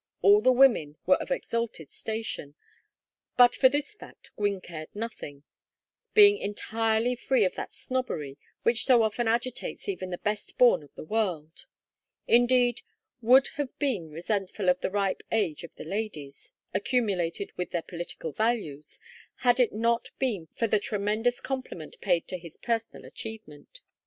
All 0.23 0.41
the 0.41 0.51
women 0.51 0.95
were 1.05 1.17
of 1.21 1.29
exalted 1.29 1.91
station, 1.91 2.55
but 3.37 3.53
for 3.53 3.69
this 3.69 3.93
fact 3.93 4.31
Gwynne 4.35 4.59
cared 4.59 4.89
nothing, 4.95 5.43
being 6.15 6.39
entirely 6.39 7.15
free 7.15 7.45
of 7.45 7.53
that 7.53 7.71
snobbery 7.75 8.39
which 8.63 8.85
so 8.85 9.03
often 9.03 9.27
agitates 9.27 9.87
even 9.87 10.09
the 10.09 10.17
best 10.17 10.57
born 10.57 10.81
of 10.81 10.91
the 10.95 11.05
world; 11.05 11.67
indeed, 12.25 12.81
would 13.21 13.49
have 13.57 13.77
been 13.77 14.09
resentful 14.09 14.69
of 14.69 14.81
the 14.81 14.89
ripe 14.89 15.21
age 15.31 15.63
of 15.63 15.75
the 15.75 15.85
ladies 15.85 16.51
accumulated 16.73 17.51
with 17.55 17.69
their 17.69 17.83
political 17.83 18.31
values 18.31 18.99
had 19.41 19.59
it 19.59 19.71
not 19.71 20.09
been 20.17 20.47
for 20.55 20.65
the 20.65 20.79
tremendous 20.79 21.39
compliment 21.39 21.95
paid 22.01 22.27
to 22.27 22.39
his 22.39 22.57
personal 22.57 23.05
achievement. 23.05 23.81